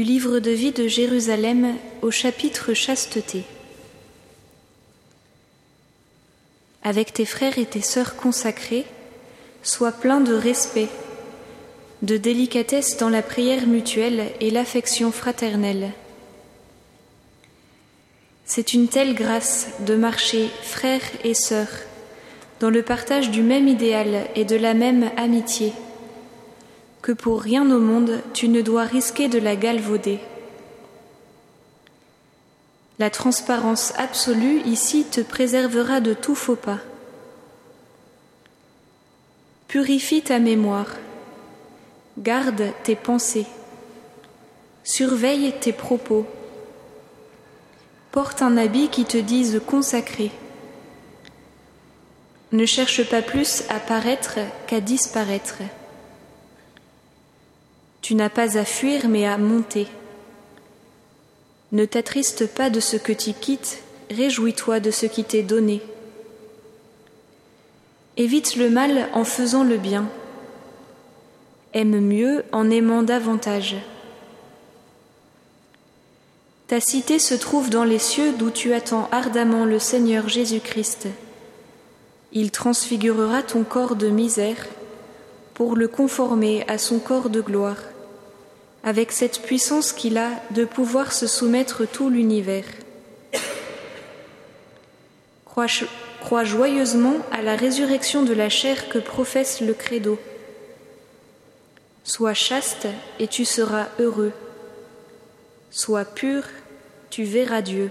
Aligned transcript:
Du 0.00 0.06
livre 0.06 0.38
de 0.38 0.50
vie 0.50 0.72
de 0.72 0.88
Jérusalem 0.88 1.76
au 2.00 2.10
chapitre 2.10 2.72
Chasteté. 2.72 3.44
Avec 6.82 7.12
tes 7.12 7.26
frères 7.26 7.58
et 7.58 7.66
tes 7.66 7.82
sœurs 7.82 8.16
consacrés, 8.16 8.86
sois 9.62 9.92
plein 9.92 10.22
de 10.22 10.32
respect, 10.32 10.88
de 12.00 12.16
délicatesse 12.16 12.96
dans 12.96 13.10
la 13.10 13.20
prière 13.20 13.66
mutuelle 13.66 14.32
et 14.40 14.50
l'affection 14.50 15.12
fraternelle. 15.12 15.90
C'est 18.46 18.72
une 18.72 18.88
telle 18.88 19.14
grâce 19.14 19.68
de 19.80 19.96
marcher 19.96 20.48
frères 20.62 21.10
et 21.24 21.34
sœurs 21.34 21.76
dans 22.58 22.70
le 22.70 22.82
partage 22.82 23.30
du 23.30 23.42
même 23.42 23.68
idéal 23.68 24.28
et 24.34 24.46
de 24.46 24.56
la 24.56 24.72
même 24.72 25.10
amitié 25.18 25.74
que 27.02 27.12
pour 27.12 27.40
rien 27.40 27.70
au 27.70 27.78
monde 27.78 28.20
tu 28.34 28.48
ne 28.48 28.60
dois 28.60 28.84
risquer 28.84 29.28
de 29.28 29.38
la 29.38 29.56
galvauder. 29.56 30.20
La 32.98 33.08
transparence 33.08 33.94
absolue 33.96 34.60
ici 34.66 35.04
te 35.04 35.22
préservera 35.22 36.00
de 36.00 36.12
tout 36.12 36.34
faux 36.34 36.56
pas. 36.56 36.80
Purifie 39.68 40.20
ta 40.20 40.38
mémoire, 40.38 40.96
garde 42.18 42.72
tes 42.82 42.96
pensées, 42.96 43.46
surveille 44.84 45.54
tes 45.60 45.72
propos, 45.72 46.26
porte 48.12 48.42
un 48.42 48.56
habit 48.56 48.88
qui 48.88 49.04
te 49.04 49.16
dise 49.16 49.62
consacré. 49.66 50.30
Ne 52.52 52.66
cherche 52.66 53.08
pas 53.08 53.22
plus 53.22 53.62
à 53.68 53.78
paraître 53.78 54.40
qu'à 54.66 54.80
disparaître. 54.80 55.62
Tu 58.10 58.16
n'as 58.16 58.28
pas 58.28 58.58
à 58.58 58.64
fuir 58.64 59.08
mais 59.08 59.24
à 59.24 59.38
monter. 59.38 59.86
Ne 61.70 61.84
t'attriste 61.84 62.48
pas 62.48 62.68
de 62.68 62.80
ce 62.80 62.96
que 62.96 63.12
tu 63.12 63.32
quittes, 63.32 63.84
réjouis-toi 64.10 64.80
de 64.80 64.90
ce 64.90 65.06
qui 65.06 65.22
t'est 65.22 65.44
donné. 65.44 65.80
Évite 68.16 68.56
le 68.56 68.68
mal 68.68 69.08
en 69.12 69.22
faisant 69.22 69.62
le 69.62 69.76
bien. 69.76 70.08
Aime 71.72 72.00
mieux 72.00 72.42
en 72.50 72.68
aimant 72.68 73.04
davantage. 73.04 73.76
Ta 76.66 76.80
cité 76.80 77.20
se 77.20 77.34
trouve 77.34 77.70
dans 77.70 77.84
les 77.84 78.00
cieux 78.00 78.32
d'où 78.36 78.50
tu 78.50 78.72
attends 78.72 79.08
ardemment 79.12 79.64
le 79.64 79.78
Seigneur 79.78 80.28
Jésus-Christ. 80.28 81.06
Il 82.32 82.50
transfigurera 82.50 83.44
ton 83.44 83.62
corps 83.62 83.94
de 83.94 84.08
misère 84.08 84.66
pour 85.54 85.76
le 85.76 85.86
conformer 85.86 86.64
à 86.66 86.76
son 86.76 86.98
corps 86.98 87.30
de 87.30 87.40
gloire, 87.40 87.76
avec 88.82 89.12
cette 89.12 89.42
puissance 89.42 89.92
qu'il 89.92 90.16
a 90.18 90.30
de 90.52 90.64
pouvoir 90.64 91.12
se 91.12 91.26
soumettre 91.26 91.86
tout 91.86 92.08
l'univers. 92.08 92.64
Crois, 95.44 96.44
joyeusement 96.44 97.16
à 97.32 97.42
la 97.42 97.56
résurrection 97.56 98.22
de 98.22 98.32
la 98.32 98.48
chair 98.48 98.88
que 98.88 98.98
professe 98.98 99.60
le 99.60 99.74
credo. 99.74 100.18
Sois 102.04 102.34
chaste 102.34 102.86
et 103.18 103.26
tu 103.26 103.44
seras 103.44 103.88
heureux. 103.98 104.32
Sois 105.70 106.04
pur, 106.04 106.44
tu 107.10 107.24
verras 107.24 107.62
Dieu. 107.62 107.90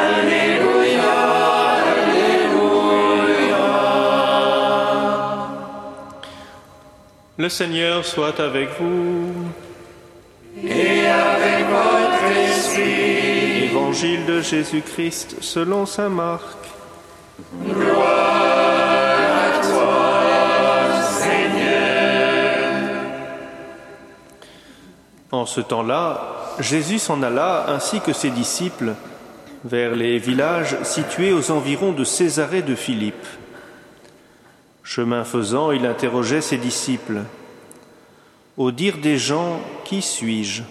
Alléluia, 0.00 1.14
Alléluia. 1.98 2.82
Le 7.36 7.48
Seigneur 7.48 8.04
soit 8.04 8.40
avec 8.40 8.68
vous. 8.80 9.52
Et 10.64 11.06
avec 11.06 11.66
votre 11.68 12.24
esprit. 12.36 13.64
Évangile 13.64 14.26
de 14.26 14.40
Jésus-Christ 14.40 15.36
selon 15.40 15.86
saint 15.86 16.08
Marc. 16.08 16.56
Gloire 17.64 18.06
à 19.46 19.60
toi, 19.62 21.02
Seigneur. 21.02 22.58
En 25.30 25.46
ce 25.46 25.60
temps-là, 25.60 26.54
Jésus 26.58 26.98
s'en 26.98 27.22
alla 27.22 27.66
ainsi 27.68 28.00
que 28.00 28.12
ses 28.12 28.30
disciples 28.30 28.94
vers 29.64 29.94
les 29.94 30.18
villages 30.18 30.76
situés 30.82 31.32
aux 31.32 31.50
environs 31.50 31.92
de 31.92 32.04
Césarée 32.04 32.62
de 32.62 32.74
Philippe. 32.74 33.26
Chemin 34.82 35.24
faisant, 35.24 35.70
il 35.70 35.86
interrogeait 35.86 36.40
ses 36.40 36.56
disciples. 36.56 37.20
Au 38.58 38.72
dire 38.72 38.98
des 38.98 39.18
gens, 39.18 39.60
qui 39.84 40.02
suis-je? 40.02 40.64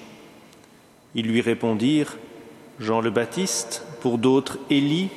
Ils 1.16 1.26
lui 1.26 1.40
répondirent, 1.40 2.18
Jean 2.82 3.00
le 3.00 3.12
Baptiste, 3.12 3.82
pour 4.02 4.18
d'autres 4.18 4.60
Élie, 4.70 5.10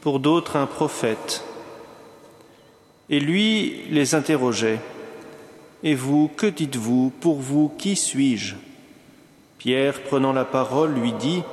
pour 0.00 0.18
d'autres 0.18 0.56
un 0.56 0.66
prophète. 0.66 1.44
Et 3.10 3.20
lui 3.20 3.84
les 3.90 4.16
interrogeait, 4.16 4.80
Et 5.84 5.94
vous, 5.94 6.28
que 6.36 6.46
dites-vous 6.46 7.12
Pour 7.20 7.38
vous, 7.38 7.72
qui 7.78 7.94
suis-je? 7.94 8.56
Pierre, 9.58 10.02
prenant 10.02 10.32
la 10.32 10.44
parole, 10.44 10.92
lui 10.92 11.12
dit, 11.12 11.44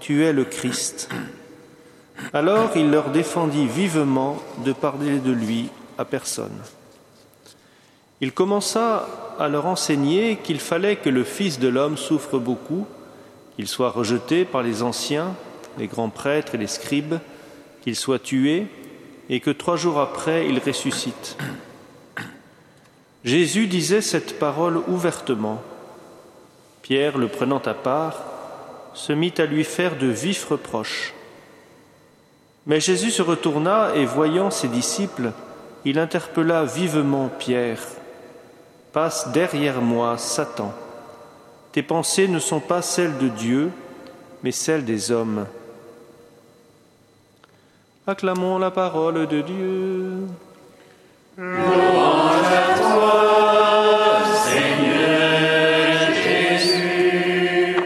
Tu 0.00 0.24
es 0.24 0.32
le 0.32 0.44
Christ. 0.44 1.10
Alors 2.32 2.76
il 2.76 2.90
leur 2.90 3.10
défendit 3.10 3.66
vivement 3.66 4.36
de 4.64 4.72
parler 4.72 5.20
de 5.20 5.30
lui 5.30 5.68
à 5.96 6.04
personne. 6.04 6.58
Il 8.22 8.30
commença 8.30 9.08
à 9.40 9.48
leur 9.48 9.66
enseigner 9.66 10.36
qu'il 10.36 10.60
fallait 10.60 10.94
que 10.94 11.08
le 11.08 11.24
Fils 11.24 11.58
de 11.58 11.66
l'homme 11.66 11.96
souffre 11.96 12.38
beaucoup, 12.38 12.86
qu'il 13.56 13.66
soit 13.66 13.90
rejeté 13.90 14.44
par 14.44 14.62
les 14.62 14.84
anciens, 14.84 15.34
les 15.76 15.88
grands 15.88 16.08
prêtres 16.08 16.54
et 16.54 16.58
les 16.58 16.68
scribes, 16.68 17.16
qu'il 17.82 17.96
soit 17.96 18.20
tué, 18.20 18.68
et 19.28 19.40
que 19.40 19.50
trois 19.50 19.74
jours 19.74 19.98
après 19.98 20.46
il 20.46 20.60
ressuscite. 20.60 21.36
Jésus 23.24 23.66
disait 23.66 24.00
cette 24.00 24.38
parole 24.38 24.80
ouvertement. 24.86 25.60
Pierre, 26.82 27.18
le 27.18 27.26
prenant 27.26 27.62
à 27.66 27.74
part, 27.74 28.22
se 28.94 29.12
mit 29.12 29.34
à 29.38 29.46
lui 29.46 29.64
faire 29.64 29.98
de 29.98 30.06
vifs 30.06 30.44
reproches. 30.44 31.12
Mais 32.66 32.78
Jésus 32.78 33.10
se 33.10 33.22
retourna 33.22 33.96
et 33.96 34.04
voyant 34.04 34.52
ses 34.52 34.68
disciples, 34.68 35.32
il 35.84 35.98
interpella 35.98 36.64
vivement 36.64 37.28
Pierre. 37.28 37.80
Passe 38.92 39.28
derrière 39.32 39.80
moi, 39.80 40.18
Satan. 40.18 40.70
Tes 41.72 41.82
pensées 41.82 42.28
ne 42.28 42.38
sont 42.38 42.60
pas 42.60 42.82
celles 42.82 43.16
de 43.16 43.28
Dieu, 43.28 43.72
mais 44.42 44.52
celles 44.52 44.84
des 44.84 45.10
hommes. 45.10 45.46
Acclamons 48.06 48.58
la 48.58 48.70
parole 48.70 49.26
de 49.26 49.40
Dieu. 49.40 50.26
Louange 51.38 52.52
à 52.52 52.78
toi, 52.78 54.18
Seigneur 54.44 56.12
Jésus. 56.22 57.76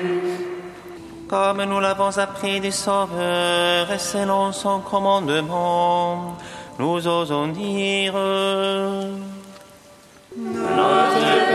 Comme 1.28 1.62
nous 1.64 1.78
l'avons 1.78 2.18
appris 2.18 2.60
du 2.60 2.72
Sauveur 2.72 3.92
et 3.92 3.98
selon 3.98 4.50
son 4.50 4.80
commandement, 4.80 6.36
nous 6.80 7.06
osons 7.06 7.46
dire 7.48 8.14
Notre 10.38 11.45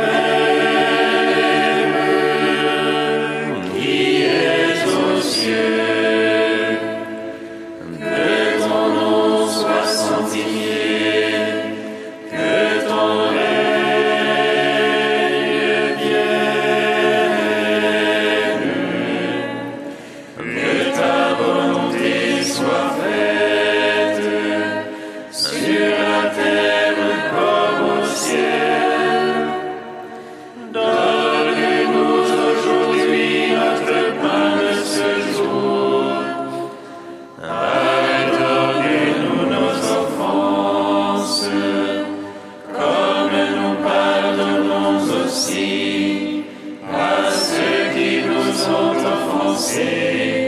aussi 45.31 46.43
à 46.91 47.31
ceux 47.31 47.93
qui 47.95 48.21
nous 48.27 48.51
ont 48.75 48.95
offensés, 49.15 50.40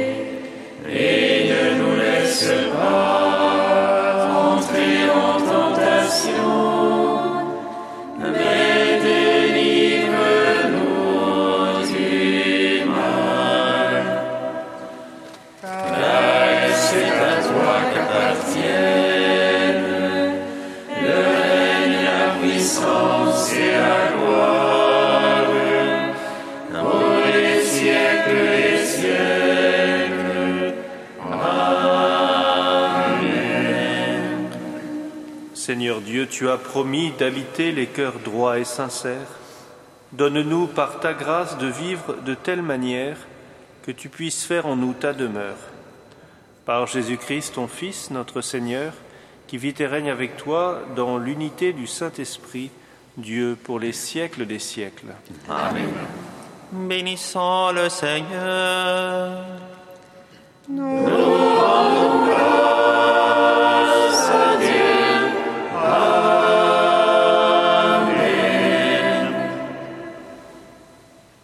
Seigneur 35.66 36.02
Dieu, 36.02 36.28
tu 36.28 36.50
as 36.50 36.58
promis 36.58 37.14
d'habiter 37.18 37.72
les 37.72 37.88
cœurs 37.88 38.20
droits 38.20 38.60
et 38.60 38.66
sincères. 38.66 39.40
Donne-nous 40.12 40.68
par 40.68 41.00
ta 41.00 41.14
grâce 41.14 41.58
de 41.58 41.68
vivre 41.68 42.18
de 42.26 42.34
telle 42.34 42.62
manière 42.62 43.16
que 43.84 43.92
tu 43.92 44.10
puisses 44.10 44.44
faire 44.44 44.66
en 44.66 44.76
nous 44.76 44.92
ta 44.92 45.14
demeure. 45.14 45.56
Par 46.66 46.86
Jésus-Christ, 46.88 47.54
ton 47.56 47.70
Fils, 47.70 48.12
notre 48.12 48.42
Seigneur, 48.42 48.92
qui 49.48 49.58
vit 49.58 49.74
et 49.80 49.88
règne 49.88 50.12
avec 50.12 50.36
toi 50.36 50.82
dans 50.98 51.18
l'unité 51.18 51.72
du 51.72 51.88
Saint-Esprit, 51.88 52.70
Dieu 53.16 53.58
pour 53.64 53.80
les 53.80 53.94
siècles 53.94 54.46
des 54.46 54.60
siècles. 54.60 55.16
Bénissons 56.74 57.72
le 57.72 57.88
Seigneur. 57.88 59.46
Nous 60.68 61.23